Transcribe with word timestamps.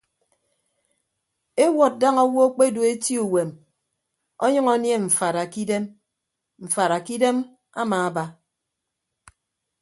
Ewọd 1.65 1.93
daña 2.01 2.21
owo 2.27 2.41
akpedu 2.47 2.79
eti 2.91 3.13
uwem 3.25 3.49
ọnyʌñ 4.45 4.67
anie 4.73 4.95
mfaada 5.05 5.43
kidem 5.53 5.83
mfaada 6.63 6.97
kidem 7.07 7.37
amaaba. 7.81 8.23